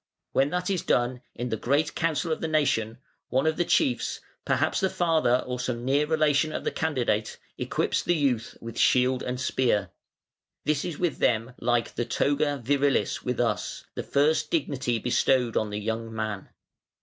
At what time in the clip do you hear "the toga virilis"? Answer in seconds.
11.93-13.21